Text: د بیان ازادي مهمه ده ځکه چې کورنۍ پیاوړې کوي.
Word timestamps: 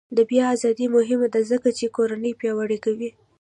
د 0.17 0.19
بیان 0.29 0.49
ازادي 0.55 0.85
مهمه 0.95 1.27
ده 1.33 1.41
ځکه 1.51 1.69
چې 1.77 1.93
کورنۍ 1.95 2.31
پیاوړې 2.39 2.77
کوي. 2.85 3.09